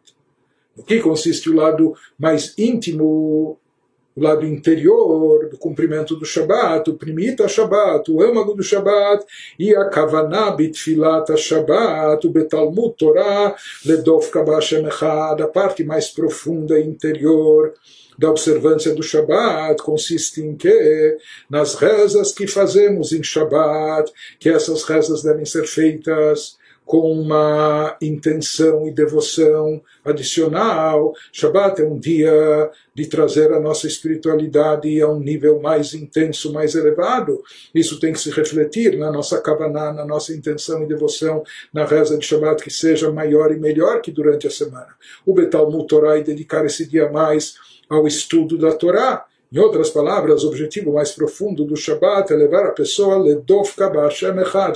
[0.74, 3.58] No que consiste o lado mais íntimo
[4.16, 9.24] o lado interior do cumprimento do Shabat, o primita Shabat, o âmago do Shabat,
[9.58, 13.54] e a kavaná bitfilat Shabat, o betalmud Torah,
[13.84, 17.74] ledov kabashem echad, a parte mais profunda e interior
[18.18, 21.18] da observância do Shabat consiste em que?
[21.50, 24.10] Nas rezas que fazemos em Shabat,
[24.40, 26.55] que essas rezas devem ser feitas
[26.86, 31.12] com uma intenção e devoção adicional.
[31.32, 36.76] Shabbat é um dia de trazer a nossa espiritualidade a um nível mais intenso, mais
[36.76, 37.42] elevado.
[37.74, 41.42] Isso tem que se refletir na nossa kavaná, na nossa intenção e devoção
[41.74, 44.94] na reza de Shabbat, que seja maior e melhor que durante a semana.
[45.26, 47.56] O Betal Torah e dedicar esse dia mais
[47.90, 52.66] ao estudo da Torá em outras palavras, o objetivo mais profundo do Shabat é levar
[52.66, 53.22] a pessoa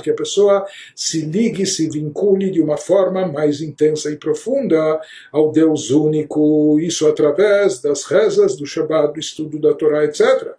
[0.01, 0.65] que a pessoa
[0.95, 5.01] se ligue, se vincule de uma forma mais intensa e profunda
[5.31, 10.55] ao Deus único, isso através das rezas do Shabat, do estudo da Torá, etc.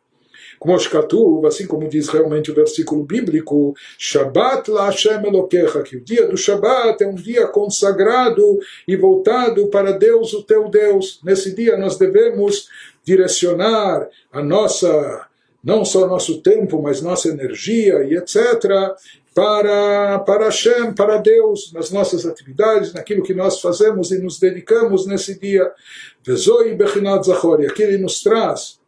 [0.63, 6.01] Como Shkatuv, assim como diz realmente o versículo bíblico, Shabbat la Hashem Elokecha, que o
[6.01, 11.19] dia do Shabbat é um dia consagrado e voltado para Deus, o teu Deus.
[11.25, 12.69] Nesse dia nós devemos
[13.05, 15.27] direcionar a nossa,
[15.63, 18.95] não só nosso tempo, mas nossa energia e etc.,
[19.35, 25.07] para, para Hashem, para Deus, nas nossas atividades, naquilo que nós fazemos e nos dedicamos
[25.07, 25.73] nesse dia.
[26.27, 28.82] E aqui ele nos traz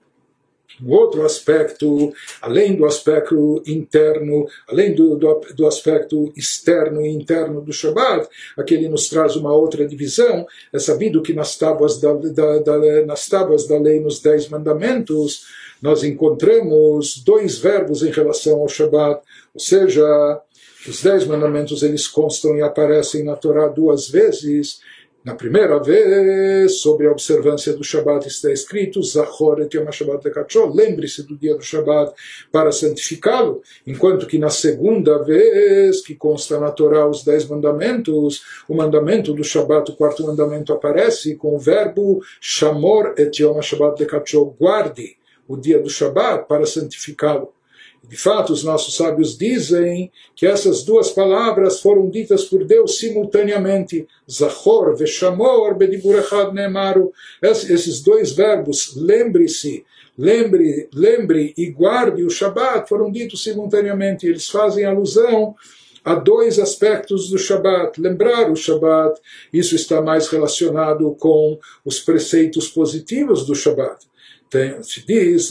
[0.83, 7.61] um outro aspecto, além do aspecto interno, além do, do, do, aspecto externo e interno
[7.61, 10.47] do Shabbat, aqui ele nos traz uma outra divisão.
[10.73, 15.45] É sabido que nas tábuas da, da, da, nas tábuas da lei, nos Dez Mandamentos,
[15.81, 19.21] nós encontramos dois verbos em relação ao Shabbat,
[19.55, 20.41] ou seja,
[20.89, 24.81] os Dez Mandamentos eles constam e aparecem na Torá duas vezes,
[25.25, 30.23] na primeira vez, sobre a observância do Shabat está escrito Zachor et Yom Shabbat
[30.75, 32.13] lembre-se do dia do Shabat
[32.53, 38.75] para santificá-lo, enquanto que na segunda vez, que consta na Torá os dez mandamentos, o
[38.75, 44.05] mandamento do Shabat, o quarto mandamento aparece com o verbo Shamor et Yom Shabbat
[44.61, 45.17] guarde
[45.49, 47.55] o dia do Shabat para santificá-lo.
[48.09, 54.07] De fato, os nossos sábios dizem que essas duas palavras foram ditas por Deus simultaneamente.
[54.31, 57.13] Zachor veshamor bediburechad nemaru.
[57.43, 59.85] Esses dois verbos, lembre-se,
[60.19, 64.27] lembre, lembre e guarde o Shabat, foram ditos simultaneamente.
[64.27, 65.55] Eles fazem alusão
[66.05, 67.99] a dois aspectos do Shabat.
[67.99, 69.19] Lembrar o Shabat,
[69.51, 74.07] isso está mais relacionado com os preceitos positivos do Shabat
[74.55, 75.51] tem, se diz,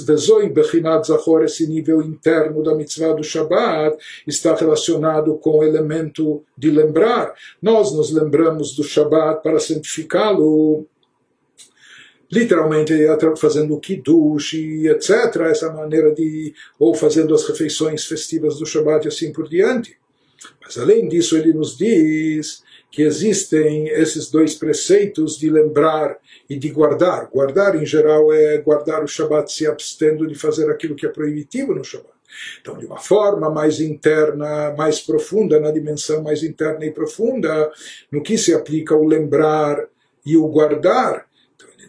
[1.43, 7.33] esse nível interno da mitzvah do Shabbat, está relacionado com o elemento de lembrar.
[7.61, 10.87] Nós nos lembramos do Shabbat para santificá-lo,
[12.31, 12.93] literalmente
[13.35, 19.09] fazendo o kiddush, etc., essa maneira de, ou fazendo as refeições festivas do Shabbat e
[19.09, 19.97] assim por diante.
[20.63, 26.17] Mas além disso, ele nos diz que existem esses dois preceitos de lembrar
[26.53, 27.29] e de guardar.
[27.31, 31.73] Guardar, em geral, é guardar o Shabat se abstendo de fazer aquilo que é proibitivo
[31.73, 32.13] no Shabat.
[32.61, 37.71] Então, de uma forma mais interna, mais profunda, na dimensão mais interna e profunda,
[38.11, 39.87] no que se aplica o lembrar
[40.25, 41.25] e o guardar,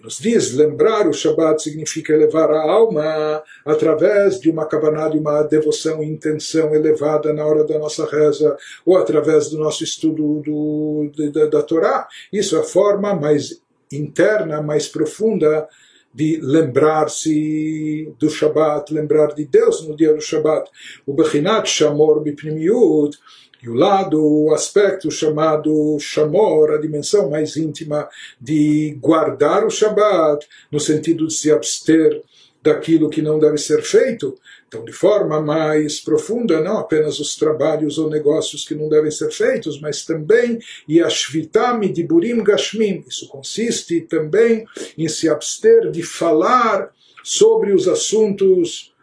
[0.02, 5.42] nos diz lembrar o Shabat significa elevar a alma através de uma cabana, de uma
[5.42, 8.54] devoção e intenção elevada na hora da nossa reza,
[8.84, 12.06] ou através do nosso estudo do, da, da Torá.
[12.30, 13.63] Isso é a forma mais
[13.97, 15.68] interna, mais profunda
[16.14, 20.70] de lembrar-se do Shabat, lembrar de Deus no dia do Shabat.
[21.05, 23.18] O Bechinat Shamor Bipnimiut
[23.62, 28.09] e o lado, o aspecto chamado Shamor, a dimensão mais íntima
[28.40, 32.22] de guardar o Shabat, no sentido de se abster
[32.62, 34.38] daquilo que não deve ser feito.
[34.73, 39.32] Então, de forma mais profunda, não apenas os trabalhos ou negócios que não devem ser
[39.32, 43.03] feitos, mas também Yashvitami de Burim Gashmim.
[43.07, 44.65] Isso consiste também
[44.97, 46.91] em se abster de falar
[47.23, 48.93] sobre os assuntos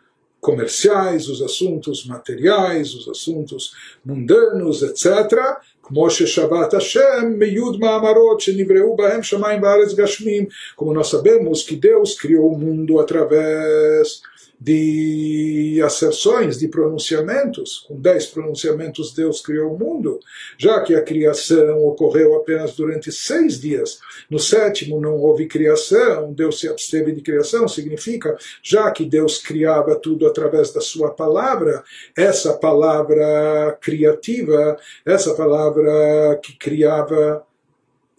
[0.40, 3.72] comerciais, os assuntos materiais, os assuntos
[4.04, 5.58] mundanos, etc.
[5.82, 10.46] כמו ששבת השם מיוד מאמרות שנבראו בהם שמיים וארץ גשמים,
[10.76, 14.20] como nós sabemos que Deus criou o mundo através
[14.63, 17.83] de asserções, de pronunciamentos.
[17.87, 20.19] Com dez pronunciamentos, Deus criou o mundo,
[20.55, 23.99] já que a criação ocorreu apenas durante seis dias.
[24.29, 29.95] No sétimo não houve criação, Deus se absteve de criação, significa, já que Deus criava
[29.95, 31.83] tudo através da sua palavra,
[32.15, 37.43] essa palavra criativa, essa palavra que criava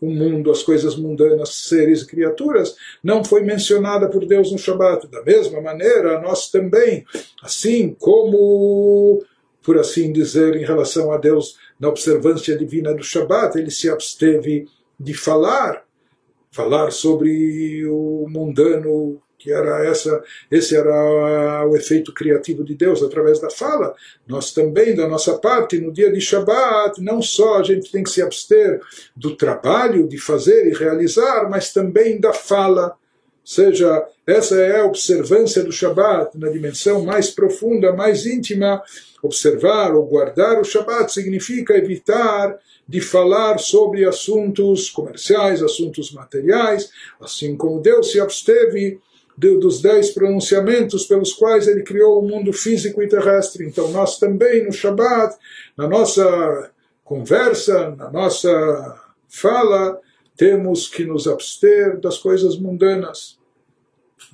[0.03, 5.07] o mundo, as coisas mundanas, seres e criaturas, não foi mencionada por Deus no Shabat.
[5.07, 7.05] Da mesma maneira, nós também,
[7.40, 9.24] assim como,
[9.62, 14.66] por assim dizer, em relação a Deus, na observância divina do Shabat, ele se absteve
[14.98, 15.84] de falar,
[16.50, 23.40] falar sobre o mundano que era essa, esse era o efeito criativo de Deus através
[23.40, 23.93] da fala.
[24.24, 28.11] Nós também, da nossa parte, no dia de Shabat, não só a gente tem que
[28.11, 28.80] se abster
[29.16, 32.86] do trabalho de fazer e realizar, mas também da fala.
[32.86, 32.95] Ou
[33.43, 38.80] seja, essa é a observância do Shabat na dimensão mais profunda, mais íntima.
[39.20, 42.57] Observar ou guardar o Shabat significa evitar
[42.88, 46.90] de falar sobre assuntos comerciais, assuntos materiais,
[47.20, 49.01] assim como Deus se absteve
[49.59, 53.66] dos dez pronunciamentos pelos quais ele criou o mundo físico e terrestre.
[53.66, 55.36] Então nós também no Shabat,
[55.76, 56.70] na nossa
[57.05, 60.01] conversa, na nossa fala,
[60.36, 63.38] temos que nos abster das coisas mundanas.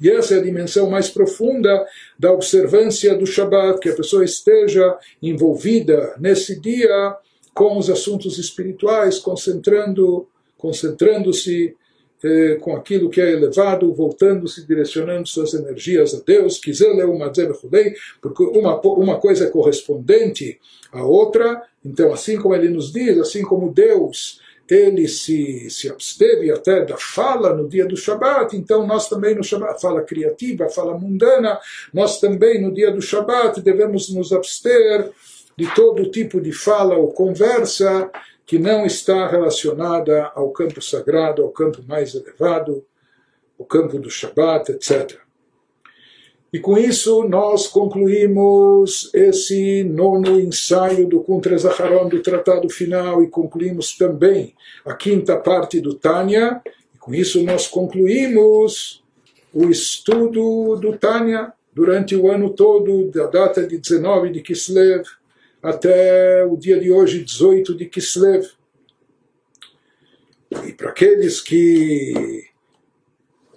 [0.01, 1.85] E essa é a dimensão mais profunda
[2.19, 7.17] da observância do Shabat, que a pessoa esteja envolvida nesse dia
[7.53, 11.77] com os assuntos espirituais, concentrando, concentrando-se
[12.23, 16.61] eh, com aquilo que é elevado, voltando-se, direcionando suas energias a Deus,
[18.21, 20.59] porque uma, uma coisa é correspondente
[20.93, 26.51] à outra, então assim como ele nos diz, assim como Deus ele se, se absteve
[26.51, 30.99] até da fala no dia do Shabat, então nós também no Shabat, fala criativa, fala
[30.99, 31.59] mundana,
[31.93, 35.11] nós também no dia do Shabat devemos nos abster
[35.57, 38.11] de todo tipo de fala ou conversa
[38.49, 42.83] que não está relacionada ao campo sagrado, ao campo mais elevado,
[43.59, 45.19] o campo do Shabat, etc.
[46.51, 53.29] E com isso nós concluímos esse nono ensaio do Kuntre Zaharon, do tratado final, e
[53.29, 56.63] concluímos também a quinta parte do Tânia.
[56.95, 59.05] E com isso nós concluímos
[59.53, 65.05] o estudo do Tânia durante o ano todo, da data de 19 de Kislev
[65.63, 68.47] até o dia de hoje, 18 de Kislev.
[70.67, 72.49] E para aqueles que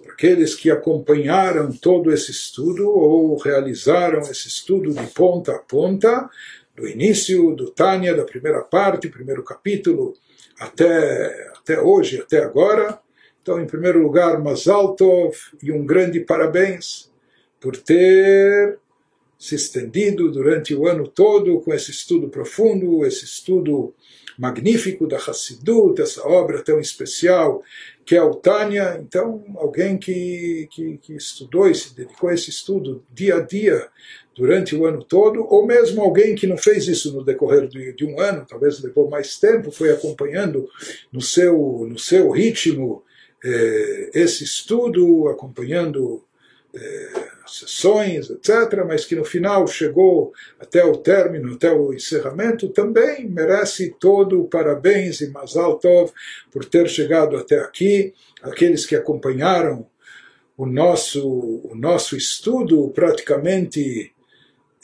[0.08, 6.30] aqueles que acompanharam todo esse estudo ou realizaram esse estudo de ponta a ponta,
[6.76, 10.14] do início do Tânia, da primeira parte, primeiro capítulo,
[10.58, 12.98] até, até hoje, até agora.
[13.42, 17.10] Então, em primeiro lugar, Mazal Tov e um grande parabéns
[17.60, 18.78] por ter
[19.42, 23.92] se estendido durante o ano todo com esse estudo profundo, esse estudo
[24.38, 27.60] magnífico da Hassidut, essa obra tão especial
[28.04, 29.00] que é o Tânia.
[29.02, 33.88] Então, alguém que, que, que, estudou e se dedicou a esse estudo dia a dia
[34.32, 38.04] durante o ano todo, ou mesmo alguém que não fez isso no decorrer de, de
[38.04, 40.68] um ano, talvez levou mais tempo, foi acompanhando
[41.12, 43.02] no seu, no seu ritmo
[43.44, 46.22] eh, esse estudo, acompanhando.
[46.72, 53.28] Eh, sessões, etc., mas que no final chegou até o término, até o encerramento, também
[53.28, 56.12] merece todo o parabéns e Mazal Tov
[56.50, 58.14] por ter chegado até aqui.
[58.42, 59.86] Aqueles que acompanharam
[60.56, 61.28] o nosso,
[61.64, 64.12] o nosso estudo, praticamente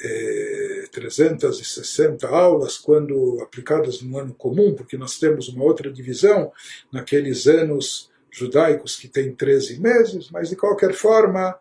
[0.01, 6.53] eh, 360 aulas, quando aplicadas no ano comum, porque nós temos uma outra divisão
[6.93, 11.59] naqueles anos judaicos que têm 13 meses, mas de qualquer forma,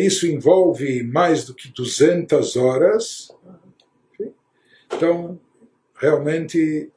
[0.00, 3.28] isso envolve mais do que 200 horas.
[4.94, 5.38] Então,
[5.94, 6.90] realmente,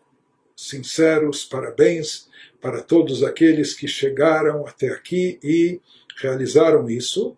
[0.56, 2.30] sinceros parabéns
[2.62, 5.82] para todos aqueles que chegaram até aqui e
[6.18, 7.38] realizaram isso.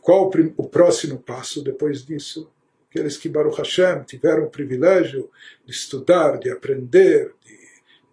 [0.00, 2.50] Qual o próximo passo depois disso?
[2.88, 5.30] Aqueles que, Baruch Hashem, tiveram o privilégio
[5.66, 7.58] de estudar, de aprender, de,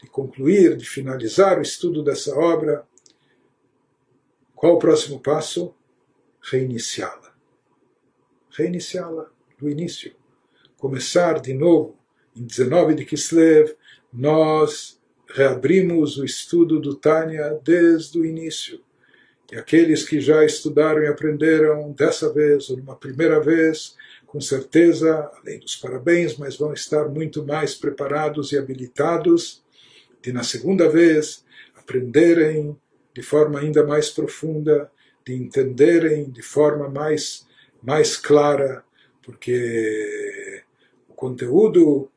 [0.02, 2.86] de concluir, de finalizar o estudo dessa obra.
[4.54, 5.74] Qual o próximo passo?
[6.52, 7.34] Reiniciá-la.
[8.52, 9.30] Reiniciá-la
[9.60, 10.16] do início.
[10.78, 11.98] Começar de novo.
[12.36, 13.74] Em 19 de Kislev,
[14.12, 18.84] nós reabrimos o estudo do Tânia desde o início
[19.52, 25.30] e aqueles que já estudaram e aprenderam dessa vez ou numa primeira vez, com certeza,
[25.40, 29.64] além dos parabéns, mas vão estar muito mais preparados e habilitados
[30.22, 32.76] de na segunda vez aprenderem
[33.14, 34.92] de forma ainda mais profunda,
[35.26, 37.46] de entenderem de forma mais
[37.86, 38.84] mais clara,
[39.22, 40.64] porque
[41.08, 42.10] o conteúdo,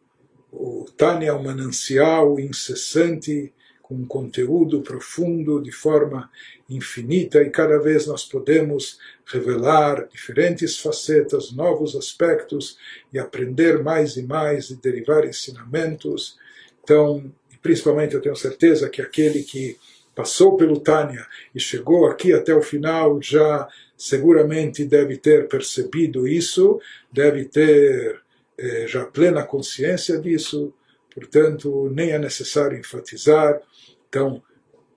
[0.50, 3.52] o Tânia é um manancial incessante
[3.82, 6.30] com um conteúdo profundo de forma
[6.68, 12.78] infinita e cada vez nós podemos revelar diferentes facetas, novos aspectos
[13.12, 16.38] e aprender mais e mais e derivar ensinamentos.
[16.82, 17.32] Então,
[17.62, 19.78] principalmente eu tenho certeza que aquele que
[20.18, 26.80] passou pelo Tânia e chegou aqui até o final já seguramente deve ter percebido isso,
[27.12, 28.20] deve ter
[28.58, 30.74] eh, já plena consciência disso,
[31.14, 33.60] portanto, nem é necessário enfatizar.
[34.08, 34.42] Então,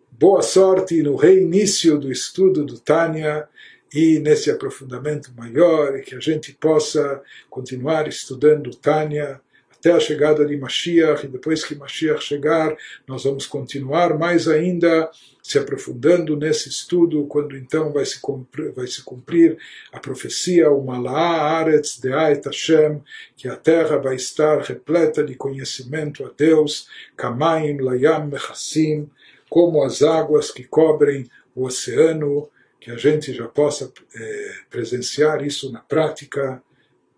[0.09, 3.47] boa sorte no reinício do estudo do Tânia
[3.93, 9.39] e nesse aprofundamento maior, e que a gente possa continuar estudando Tânia
[9.81, 12.77] até a chegada de Mashiach, e depois que Mashiach chegar,
[13.07, 15.09] nós vamos continuar mais ainda
[15.41, 19.57] se aprofundando nesse estudo, quando então vai se cumprir, vai se cumprir
[19.91, 23.01] a profecia, o Mala'a Aretz De'ait Hashem,
[23.35, 29.09] que a terra vai estar repleta de conhecimento a Deus, Kamaim Layam Mechassim,
[29.49, 32.47] como as águas que cobrem o oceano,
[32.79, 36.61] que a gente já possa é, presenciar isso na prática,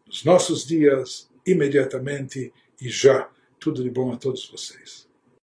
[0.07, 3.29] nos nossos dias, imediatamente e já.
[3.59, 5.07] Tudo de bom a todos vocês.